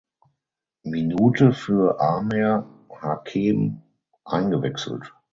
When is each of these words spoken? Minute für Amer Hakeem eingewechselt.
Minute 0.83 1.53
für 1.53 1.99
Amer 2.01 2.67
Hakeem 2.89 3.83
eingewechselt. 4.25 5.13